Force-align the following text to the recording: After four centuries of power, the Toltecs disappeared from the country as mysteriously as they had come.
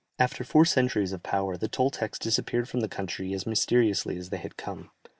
After 0.17 0.43
four 0.43 0.65
centuries 0.65 1.11
of 1.13 1.21
power, 1.21 1.57
the 1.57 1.67
Toltecs 1.69 2.17
disappeared 2.17 2.67
from 2.67 2.79
the 2.79 2.87
country 2.89 3.33
as 3.35 3.45
mysteriously 3.45 4.17
as 4.17 4.31
they 4.31 4.37
had 4.39 4.57
come. 4.57 4.89